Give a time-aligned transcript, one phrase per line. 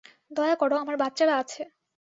[0.31, 1.61] দয়া করো, আমার বাচ্চারা আছে।